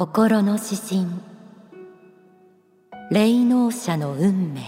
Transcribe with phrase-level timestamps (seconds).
[0.00, 1.06] 心の指針。
[3.10, 4.62] 霊能者の運命。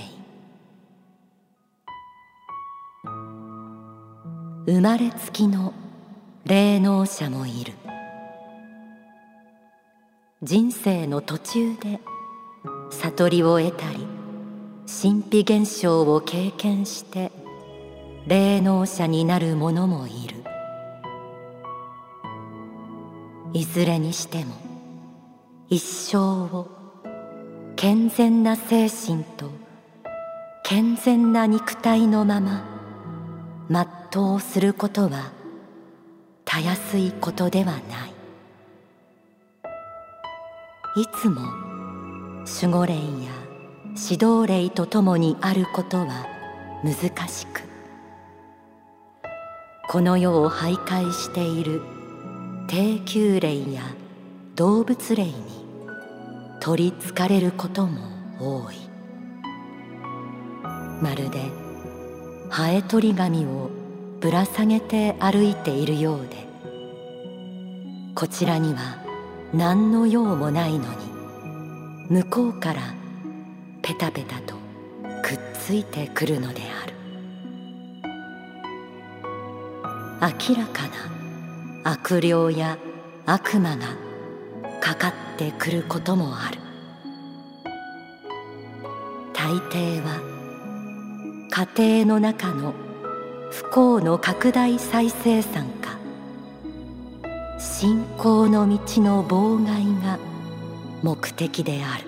[4.66, 5.72] 生まれつきの
[6.44, 7.72] 霊能者もいる。
[10.42, 11.98] 人生の途中で
[12.90, 14.06] 悟りを得たり
[14.84, 17.32] 神秘現象を経験して
[18.26, 20.44] 霊能者になる者もいる。
[23.54, 24.71] いずれにしても
[25.72, 26.68] 一生を
[27.76, 29.50] 健全な精神と
[30.62, 32.62] 健全な肉体のまま
[33.70, 35.32] 全うすることは
[36.44, 37.80] たやすいことではない。
[41.00, 41.40] いつも
[42.60, 43.00] 守護霊や
[43.96, 46.26] 指導霊とともにあることは
[46.84, 46.94] 難
[47.28, 47.62] しく
[49.88, 51.80] この世を徘徊している
[52.68, 53.80] 低級霊や
[54.54, 55.61] 動物霊に
[56.64, 58.02] 取りつかれることも
[58.38, 58.76] 多い。
[61.02, 61.40] まるで
[62.50, 63.68] ハエ取り紙を
[64.20, 66.36] ぶら下げて歩いているようで
[68.14, 69.02] こちらには
[69.52, 70.86] 何の用もないのに
[72.08, 72.94] 向こうから
[73.82, 74.54] ペタペタと
[75.20, 76.94] くっついてくるのである。
[80.48, 80.84] 明らか
[81.82, 82.78] な悪霊や
[83.26, 84.11] 悪魔が
[84.82, 86.58] かかってくることもある。
[89.32, 90.20] 大抵は
[91.76, 92.74] 家庭の中の
[93.52, 95.98] 不幸の拡大再生産か
[97.60, 100.18] 信仰の道の妨害が
[101.04, 102.04] 目的である。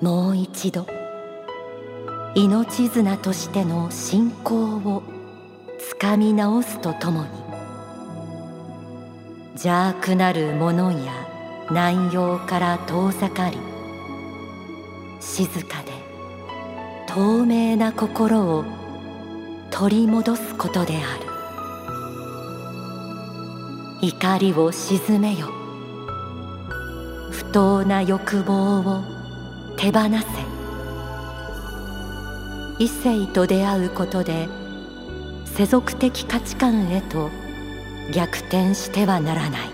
[0.00, 0.86] もう一度
[2.36, 5.02] 命綱としての信仰を
[5.80, 7.45] つかみ直すとともに
[9.56, 11.12] 邪悪なる者や
[11.70, 13.56] 難容から遠ざかり
[15.18, 15.92] 静かで
[17.08, 18.66] 透明な心を
[19.70, 21.26] 取り戻すことである。
[24.02, 25.46] 怒りを鎮めよ。
[27.30, 29.02] 不当な欲望を
[29.78, 30.18] 手放せ。
[32.78, 34.50] 異性と出会うことで
[35.46, 37.30] 世俗的価値観へと
[38.12, 39.70] 逆転してはならない。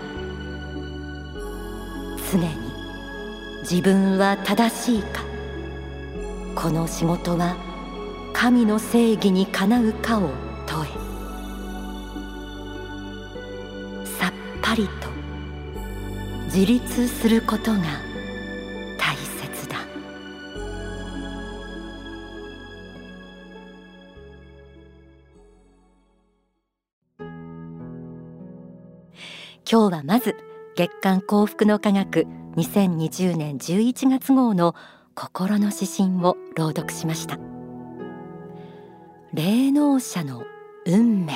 [2.31, 2.47] 常に
[3.61, 5.23] 自分は正しいか。
[6.55, 7.55] この仕事は
[8.33, 10.31] 神の正義にかなうかを
[10.65, 10.89] 問え。
[14.19, 14.91] さっぱりと
[16.45, 17.79] 自立することが
[29.69, 30.35] 今日はまず
[30.75, 34.75] 月刊幸福の科学2020年11月号の
[35.15, 37.39] 心の指針を朗読しました。
[39.33, 40.43] 霊能者の
[40.85, 41.33] 運命。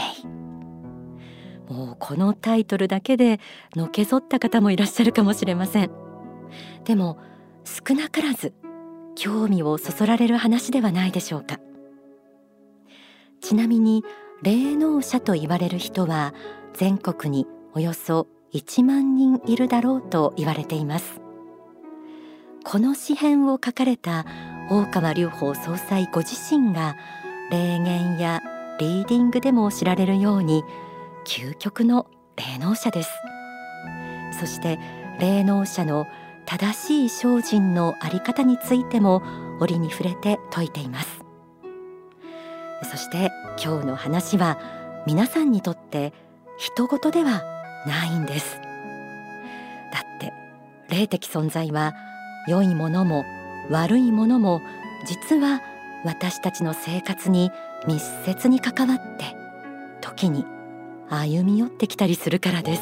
[1.70, 3.40] もうこのタイトルだけで
[3.76, 5.92] のけぞった方もいらっしゃるかもしれません。
[6.84, 7.18] でも
[7.64, 8.54] 少なからず
[9.16, 11.60] 興味をそそられる話ではないでしょうか。
[13.40, 14.04] ちなみに
[14.42, 16.34] 霊能者と言われる人は
[16.74, 21.22] 全国におよそ1万人いるだろうと言われています。
[22.66, 24.26] この詩編を書かれた
[24.72, 26.96] 大川隆法総裁ご自身が
[27.52, 28.42] 霊言や
[28.80, 30.64] リーディングでも知られるように
[31.24, 33.12] 究極の霊能者です。
[34.40, 34.80] そして
[35.20, 36.08] 霊能者の
[36.48, 39.22] 正しい精進のあり方についても
[39.60, 41.24] 折に触れて説いています。
[42.90, 43.30] そして
[43.64, 44.58] 今日の話は
[45.06, 46.12] 皆さんにとって
[46.58, 47.57] 人事では
[47.88, 48.60] ないんです。
[49.92, 50.34] だって
[50.90, 51.94] 霊的存在は
[52.48, 53.26] 良いものも
[53.70, 54.62] 悪いものも
[55.06, 55.62] 実は
[56.06, 57.52] 私たちの生活に
[57.88, 59.36] 密接に関わって
[60.02, 60.46] 時に
[61.10, 62.82] 歩み寄ってきたりするからです、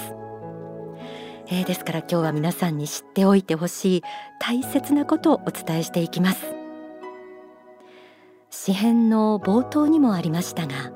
[1.47, 4.03] えー、ですから今日は皆さんに知っておいてほしい
[4.39, 6.55] 大切なことをお伝えしていきます。
[8.55, 10.91] 詩編の冒頭にもありましたが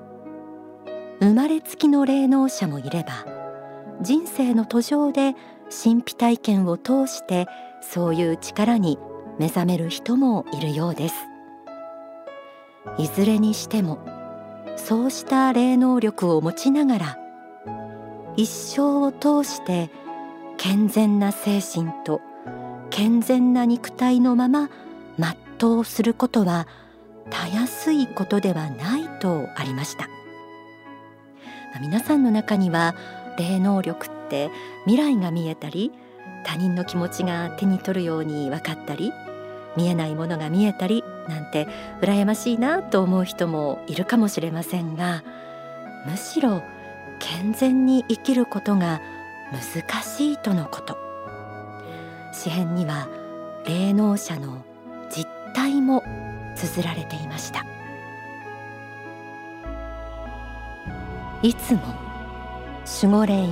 [1.19, 3.38] 生まれつきの霊能者もいれば
[4.01, 5.35] 人生の途上で
[5.69, 7.47] 神秘体験を通して
[7.81, 8.97] そういう力に
[9.37, 11.15] 目覚める人もいるようです。
[12.97, 13.99] いずれにしても
[14.77, 17.17] そうした霊能力を持ちながら
[18.35, 19.89] 一生を通して
[20.57, 22.21] 健全な精神と
[22.89, 24.69] 健全な肉体のまま
[25.59, 26.67] 全うすることは
[27.29, 30.07] たやすいことではないとありました。
[31.81, 32.95] 皆さんの中には
[33.39, 34.51] 霊能力って
[34.85, 35.91] 未来が見えたり
[36.45, 39.11] 他人の気持ちが手に取るように分かったり
[39.75, 41.67] 見えないものが見えたりなんて
[42.01, 45.23] 羨ましいなと思う人もいるかもしれませんが
[46.05, 46.61] むしろ
[47.19, 49.01] 健全に生きることが
[49.51, 50.97] 難しいとのこと。
[52.31, 53.09] 詩編には
[53.65, 54.63] 霊能者の
[55.09, 56.03] 実態も
[56.55, 57.65] 綴られていました。
[61.41, 62.08] いつも
[62.89, 63.45] 守護霊や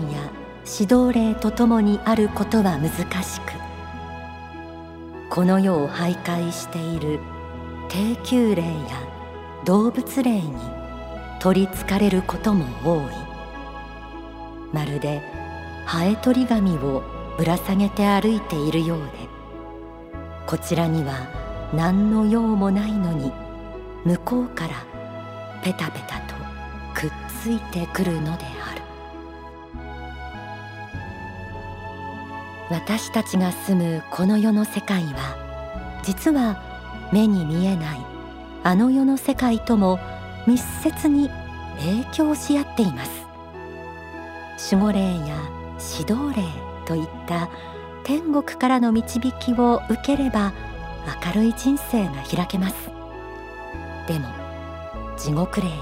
[0.66, 2.89] 指導霊とともにあることは難
[3.22, 3.54] しく
[5.30, 7.19] この世を徘徊している
[7.88, 8.74] 低級霊や
[9.63, 10.54] 動物霊に
[11.39, 13.13] 取りつかれることも多い。
[14.74, 15.22] まるで
[15.86, 17.04] ハエ取り紙を
[17.38, 19.06] ぶら下げて歩いているようで
[20.48, 21.13] こちらには
[21.75, 23.31] 何の用もないのに
[24.04, 24.84] 向こうから
[25.63, 26.34] ペタペタと
[26.95, 27.12] くっ
[27.44, 28.56] ついてくるのである。
[32.69, 36.62] 私たちが住むこの世の世界は実は
[37.14, 38.00] 目に見えない
[38.64, 40.00] あの世の世界とも
[40.46, 41.30] 密接に
[41.80, 43.28] 影響し合っています。
[44.72, 45.38] 守護霊や
[46.00, 46.44] 指導霊
[46.86, 47.50] といった
[48.04, 50.54] 天国からの導きを受ければ
[51.25, 52.75] 明るい人生が開けます。
[54.08, 54.28] でも
[55.18, 55.74] 地獄霊や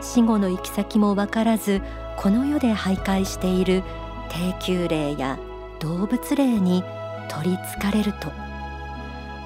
[0.00, 1.82] 死後の行き先も分からず
[2.16, 3.82] この世で徘徊している
[4.28, 5.38] 低級霊や
[5.80, 6.84] 動物霊に
[7.28, 8.30] 取りつかれると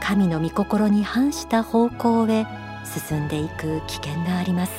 [0.01, 2.47] 神の御心に反した方向へ
[2.85, 4.73] 進んでいく危険があります。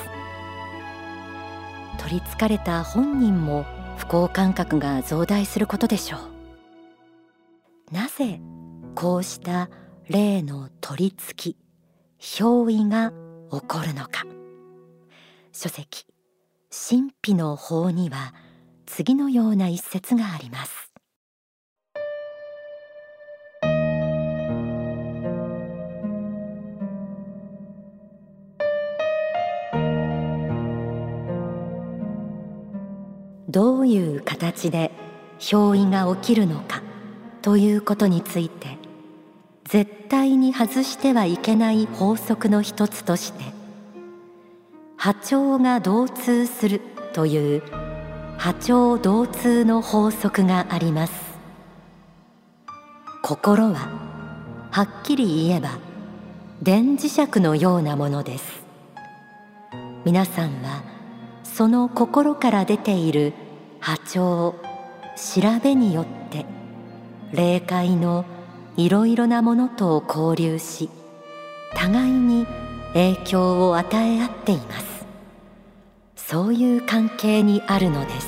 [1.98, 3.64] 取りつかれた本人も
[3.96, 6.20] 不幸感覚が増大することでしょう。
[7.92, 8.40] なぜ
[8.94, 9.68] こうした
[10.08, 11.56] 霊の取り付き
[12.20, 13.12] 憑依が
[13.50, 14.24] 起こるのか。
[15.52, 16.06] 書籍
[16.70, 18.32] 神秘の法には
[18.86, 20.85] 次のような一節があります。
[33.86, 34.90] ういう形で
[35.38, 36.82] 憑依が起きるのか
[37.40, 38.78] ということについて
[39.64, 43.44] 絶対に外してはいけない法則の一つとして
[44.96, 46.80] 波長が同通する
[47.12, 47.62] という
[48.38, 51.12] 波長同通の法則があります。
[53.22, 53.88] 心は
[54.70, 55.78] はっきり言えば
[56.62, 58.64] 電磁石のようなものです。
[60.04, 60.82] 皆さんは
[61.44, 63.32] その心から出ている
[63.86, 64.56] 波長
[65.14, 66.44] 調べによって
[67.30, 68.24] 霊界の
[68.76, 70.90] いろいろなものと交流し
[71.72, 72.48] 互いに
[72.94, 75.06] 影響を与え合っています。
[76.16, 78.26] そういう関係にあるのです。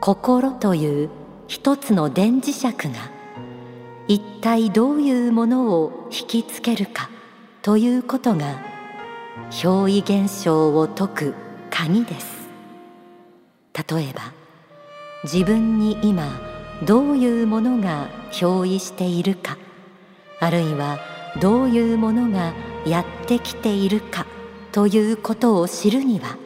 [0.00, 1.10] 心という
[1.48, 3.10] 一つの電磁石が
[4.06, 7.10] 一体どういうものを引きつけるか
[7.62, 8.62] ということが
[9.50, 11.34] 憑依現象を解く
[11.68, 12.39] 鍵です。
[13.88, 14.32] 例えば
[15.24, 16.40] 自分に今
[16.84, 19.58] どういうものが憑依しているか
[20.40, 20.98] あるいは
[21.40, 22.54] どういうものが
[22.86, 24.26] やってきているか
[24.72, 26.36] ということを知るには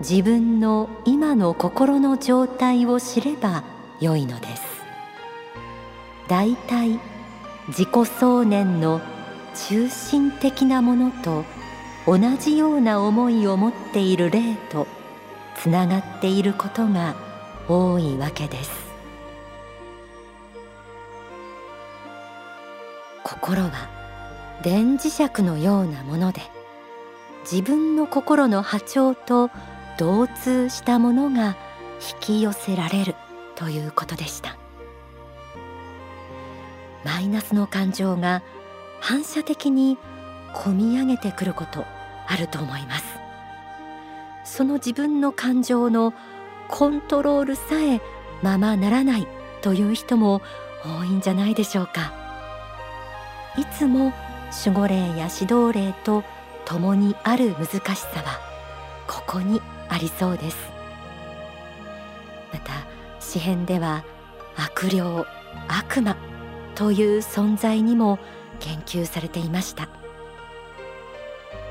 [0.00, 3.64] 自分の今の心の状態を知れば
[4.00, 4.62] よいのです。
[6.30, 6.98] だいたい
[7.68, 9.00] 自己想念の
[9.68, 11.44] 中心的なものと
[12.06, 14.86] 同じような思いを持っている霊と
[15.56, 17.14] つながっていることが
[17.68, 18.90] 多いわけです。
[23.22, 23.70] 心は
[24.62, 26.42] 電磁石のようなもので
[27.50, 29.50] 自分の心の波長と
[29.98, 31.56] 同通したものが
[32.12, 33.14] 引き寄せられる
[33.54, 34.56] ということでした。
[37.04, 38.42] マイナスの感情が
[39.00, 39.96] 反射的に
[40.52, 41.84] こみ上げてくること
[42.26, 43.19] あると思います。
[44.50, 46.12] その自分の感情の
[46.66, 48.00] コントロールさえ
[48.42, 49.28] ままならない
[49.62, 50.42] という人も
[50.84, 52.12] 多いんじゃないでしょうか。
[53.56, 54.12] いつも
[54.64, 56.24] 守護霊や指導霊と
[56.64, 58.40] 共にある難しさは
[59.06, 60.56] ここにありそうです。
[62.52, 62.72] また
[63.20, 64.04] 詩編では
[64.56, 65.00] 悪霊
[65.68, 66.16] 悪魔
[66.74, 68.18] という存在にも
[68.58, 69.88] 言及されていました。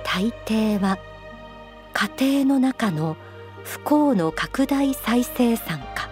[0.05, 0.97] 大抵は
[1.93, 2.09] 家
[2.43, 3.17] 庭の中の
[3.63, 6.09] 不幸の拡大再生産か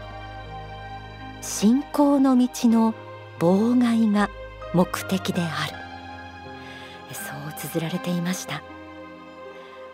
[1.42, 2.94] 信仰の道の
[3.40, 4.30] 妨害が
[4.74, 5.78] 目的である。
[7.14, 8.62] そう綴られていました。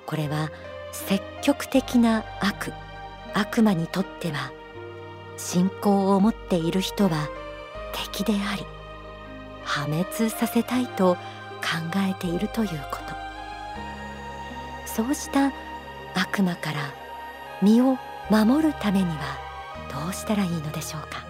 [0.06, 0.50] これは
[0.92, 2.74] 積極的な悪
[3.34, 4.52] 悪魔にとっては
[5.38, 7.30] 信仰を持っている人は
[7.94, 8.66] 敵であり
[9.64, 11.20] 破滅させたいと考
[12.10, 13.16] えているということ。
[14.86, 15.52] そうした
[16.16, 16.94] 悪魔から
[17.62, 17.98] 身を
[18.30, 19.38] 守るためには
[19.92, 21.26] どうしたらいいのでしょうか。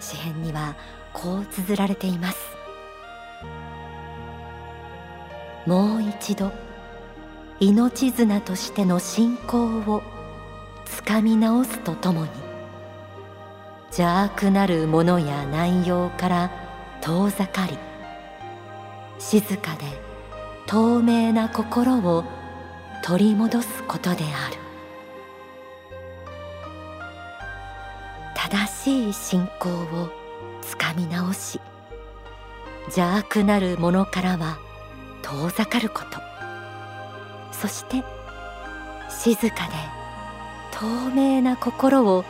[0.00, 0.74] 詩編には
[1.12, 2.38] こう綴られています。
[5.66, 6.52] もう一度
[7.60, 10.02] 命綱としての信仰を
[10.86, 12.30] つかみ直すとともに
[13.88, 16.50] 邪悪なるものや内容から
[17.02, 17.76] 遠ざかり
[19.18, 19.84] 静かで
[20.66, 22.24] 透明な心を
[23.10, 24.56] 取り戻すことである。
[28.36, 30.10] 正しい信仰を
[30.62, 31.60] つかみ直し
[32.82, 34.58] 邪悪なるものからは
[35.22, 36.20] 遠ざかること。
[37.50, 38.04] そして
[39.08, 39.72] 静かで
[40.70, 42.24] 透明な心を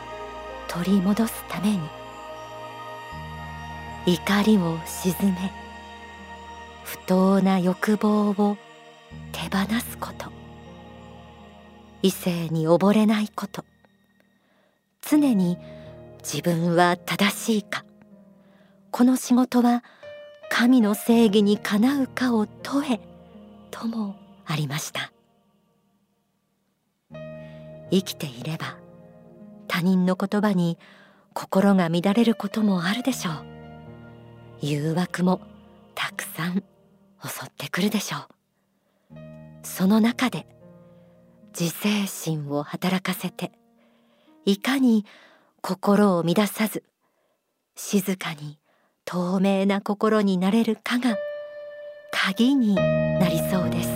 [0.67, 1.79] 取り戻すために
[4.07, 5.51] 怒りを鎮め
[6.83, 8.57] 不当な欲望を
[9.31, 10.40] 手放すこと。
[12.01, 13.63] 異性に溺れないこと。
[15.01, 15.57] 常に
[16.23, 17.85] 自分は正しいか。
[18.91, 19.83] この仕事は
[20.49, 22.99] 神の正義にかなうかを問え
[23.71, 24.15] とも
[24.45, 25.11] ありました。
[27.91, 28.77] 生きていれば
[29.67, 30.77] 他人の言葉に
[31.33, 33.45] 心が乱れることもあるでしょう。
[34.61, 35.41] 誘惑も
[35.95, 36.63] たくさん
[37.23, 38.21] 襲ってくるでしょう。
[39.63, 40.45] その中で
[41.57, 43.51] 自制心を働かせて
[44.45, 45.05] いかに
[45.61, 46.83] 心を乱さず
[47.75, 48.57] 静かに
[49.05, 51.17] 透明な心になれるかが
[52.11, 53.89] 鍵になりそうです。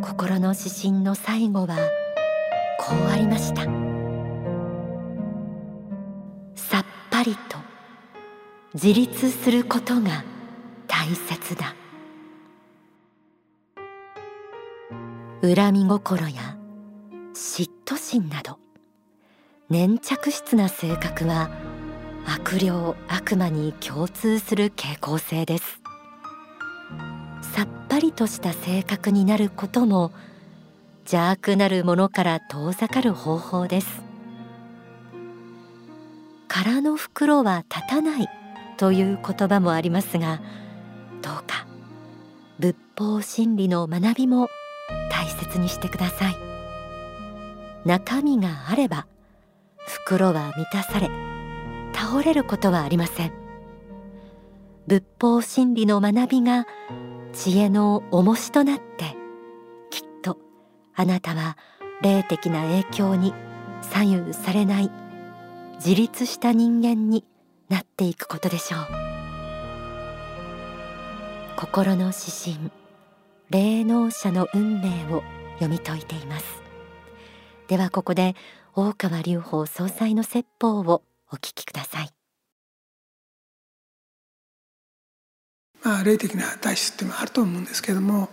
[0.00, 1.76] 心の指針の最後は
[2.78, 3.62] こうありました。
[6.54, 7.58] さっぱりと
[8.74, 10.24] 自立することが
[10.86, 11.74] 大切だ。
[15.44, 16.56] 恨み心や
[17.34, 18.58] 嫉妬心など
[19.68, 21.50] 粘着質な性格は
[22.26, 22.70] 悪霊
[23.08, 25.82] 悪魔に共通する傾向性です。
[27.42, 30.12] さっぱりとした性格になることも
[31.00, 34.02] 邪悪なるものから遠ざかる方法です。
[36.48, 38.28] 空の袋は立たない
[38.78, 40.40] という言葉もありますが
[41.20, 41.66] どうか
[42.58, 44.48] 仏法真理の学びも
[45.24, 46.36] 大切にしてください。
[47.86, 49.06] 中身があれば
[49.86, 51.10] 袋は満たされ
[51.94, 53.32] 倒れることはありません。
[54.86, 56.66] 仏法真理の学びが
[57.32, 59.16] 知恵の重しとなって
[59.90, 60.36] きっと
[60.94, 61.56] あなたは
[62.02, 63.32] 霊的な影響に
[63.80, 64.90] 左右されない
[65.76, 67.24] 自立した人間に
[67.70, 68.80] なっていくことでしょう。
[71.56, 72.83] 心の指針
[73.50, 75.22] 霊能者の運命を
[75.54, 76.46] 読み解いています
[77.68, 78.34] ではここで
[78.74, 82.10] 大川隆法総裁の説法をお聞きください。
[85.82, 88.30] まあ、霊的な体質っていうのはあると思うんですけども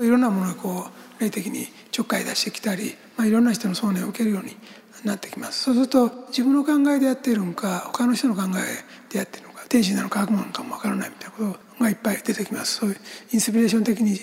[0.00, 0.86] いろんなものがこ
[1.18, 4.56] う霊的にちょっかい出してきたり、まあ、いろんな人の想念を受けるように
[5.04, 12.96] なってきますそうすると自分の考えでやっているのか他の人の考えでやってるのか天使なのか悪魔なのかもわからないみたいなことがいっぱい出てきますそういう
[13.32, 14.16] インスピレーション的に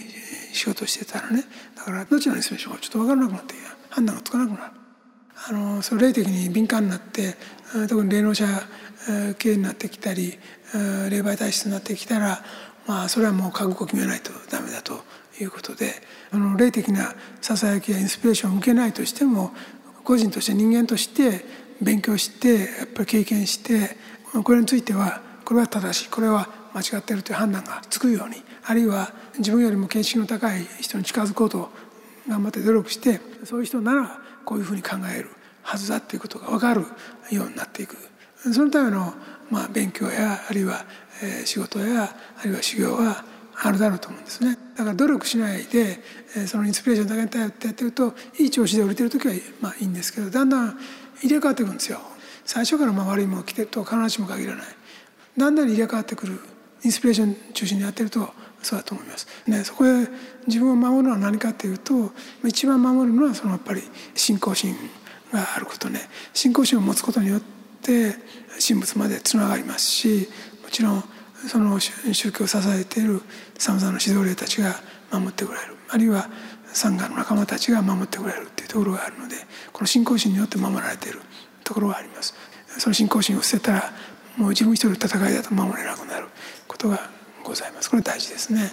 [0.54, 1.44] 仕事してたらね
[1.76, 3.56] だからどちらのインスピレーションかちょっと分からなくなって
[3.90, 4.74] 判断がつかなくなる。
[5.48, 7.36] あのその霊的に敏感になって
[7.88, 8.46] 特に霊能者
[9.40, 10.38] 系になってきたり
[11.10, 12.44] 霊媒体質になってきたら、
[12.86, 15.02] まあ、それはもう覚悟を決めないとダメだと
[15.40, 15.94] いうことで
[16.32, 19.52] あの霊的なささやきやインスピレーションを受けないとしても
[20.04, 21.46] 個人として人間として
[21.82, 23.96] 勉強してやっぱり経験して
[24.44, 31.72] これについてはこれは正しいこれは間違っているという判断がつくようにあるいは自分よりも見識の高い人に近づこうと
[32.28, 35.32] 頑張って努力してそういう人ならこういうふうに考える
[35.64, 36.82] はずだっていうことが分かる
[37.32, 37.98] ようになっていく。
[38.54, 39.12] そのための、
[39.50, 40.86] まあ、勉強やあるいは、
[41.24, 43.26] えー、仕事やあるいは修行は
[43.56, 44.56] あるだろうと思うんですね。
[44.78, 46.00] だから努力しないで、
[46.38, 50.78] えー、そのインスピレーションだけに頼ってやってるといい調子で降りてる時はまあいいんですけどだんだん
[51.24, 52.00] 入れ替わっていくんですよ。
[52.46, 54.79] 最初からまあ悪いもの来てると必ずしも限らない。
[55.40, 56.40] だんだん入れ替わってくる
[56.84, 58.30] インスピレーション中心にやってると
[58.62, 59.28] そうだと思います。
[59.48, 60.08] ね、そこで
[60.48, 62.12] 自分を守るのは何かというと
[62.46, 63.82] 一番守るのはそのやっぱり
[64.16, 64.76] 信仰心
[65.32, 66.02] があることね。
[66.34, 67.42] 信仰心を持つことによっ
[67.82, 68.16] て
[68.66, 70.28] 神仏までつながりますし
[70.64, 71.04] もちろん
[71.48, 73.22] その宗教を支えている
[73.58, 74.76] さまざまな指導霊たちが
[75.12, 75.76] 守ってくれる。
[75.90, 76.30] あるいは
[76.74, 79.36] サンガの仲間たちが守ってくれるっていうところがあるので
[79.72, 81.22] この信仰心によって守られている
[81.64, 82.36] ところがあります。
[82.78, 83.94] その信仰心を捨てたら
[84.40, 86.28] もう自分一人の戦いだと守れなくなる
[86.68, 87.10] ことが
[87.44, 88.72] ございますこれ大事ですね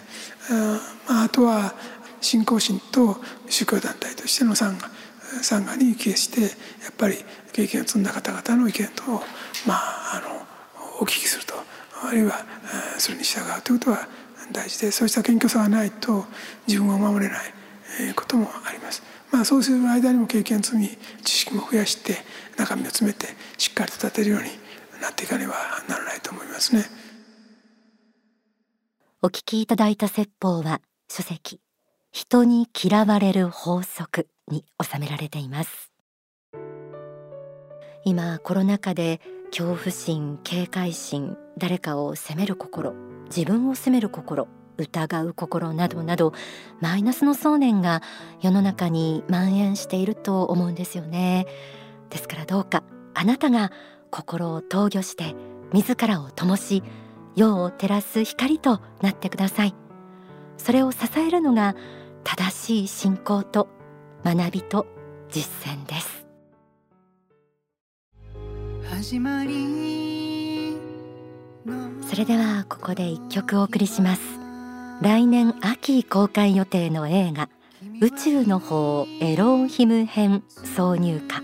[0.50, 1.74] あ,、まあ、あとは
[2.20, 4.90] 信仰心と宗教団体としての参加
[5.42, 6.50] 参加に帰してやっ
[6.96, 7.16] ぱり
[7.52, 9.02] 経験を積んだ方々の意見と
[9.66, 10.46] まあ、あの
[11.00, 11.54] お聞きすると
[12.04, 12.44] あるいは
[12.98, 14.08] それに従うということは
[14.52, 16.24] 大事でそうした謙虚さがないと
[16.68, 19.02] 自分を守れないこともあります。
[19.32, 20.88] まあ、そうする間にも経験積み
[21.24, 22.16] 知識も増やして
[22.56, 23.26] 中身を詰めて
[23.58, 24.50] しっかりと立てるように
[25.06, 25.54] なっていかねば
[25.88, 26.84] ならないと思いますね。
[29.22, 31.60] お聞きいただいた説法は書籍
[32.12, 35.90] 人に嫌われる法則に収められています
[38.04, 42.92] 今コロナ禍で恐怖心警戒心誰かを責める心
[43.24, 46.32] 自分を責める心疑う心などなど
[46.80, 48.02] マイナスの想念が
[48.42, 51.46] 世の中に蔓延していると思うんですよね
[52.10, 52.84] ですからどうか
[53.14, 53.72] あなたが
[54.10, 55.34] 心を投御して
[55.72, 56.82] 自らを灯し
[57.34, 59.74] 世を照らす光となってください。
[60.56, 61.76] それを支えるのが
[62.24, 63.68] 正しい信仰と
[64.24, 64.86] 学びと
[65.30, 66.26] 実践です。
[72.08, 74.22] それではここで一曲お送りします。
[75.02, 77.50] 来年秋公開予定の映画
[78.00, 81.42] 宇宙の方エローヒム編挿入歌。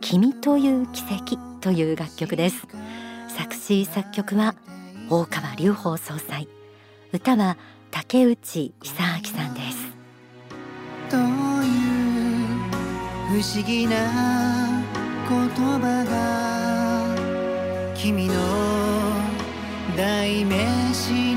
[0.00, 2.66] 君という奇跡という楽曲です。
[3.36, 4.54] 作詞作曲は
[5.10, 6.48] 大川隆法総裁。
[7.12, 7.56] 歌は
[7.90, 9.88] 竹内久明さんです。
[11.10, 11.22] という
[13.28, 14.82] 不思議な
[15.28, 15.48] 言
[15.80, 18.34] 葉が君の
[19.96, 21.27] 代名詞。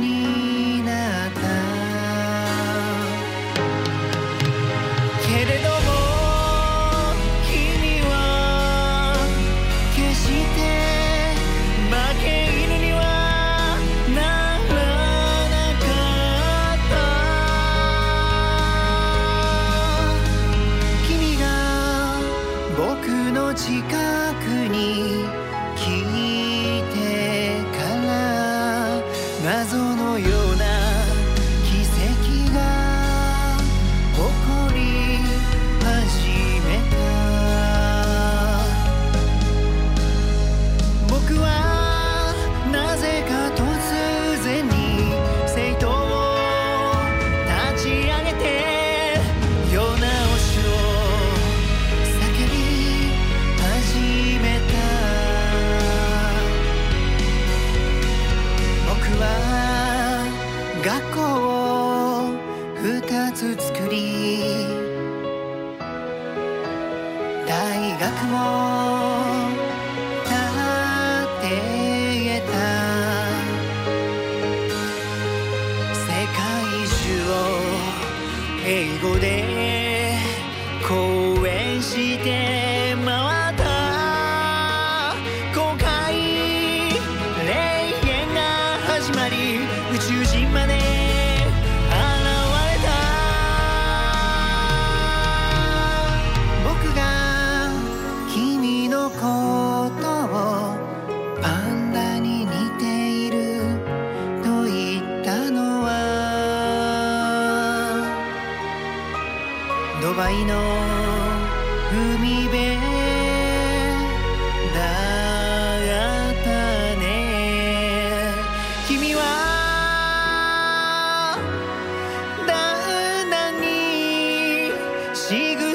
[85.51, 85.90] った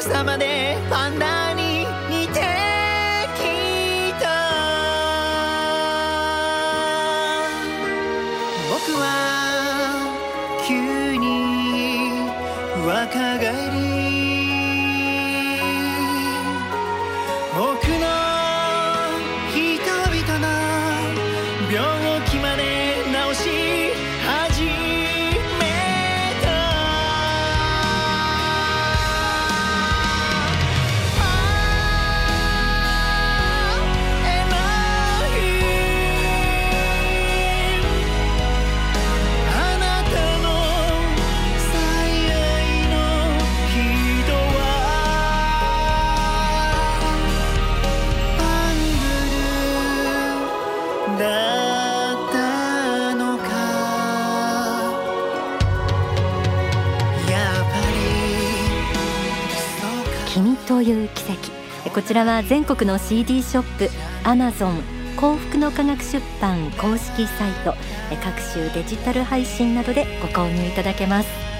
[0.09, 0.56] 様で
[61.97, 63.89] こちらは全国の CD ショップ
[64.23, 64.83] アマゾン
[65.17, 67.73] 幸福の科学出版公式サイト
[68.23, 71.56] 各種デジタル配信などでご購入いただけます。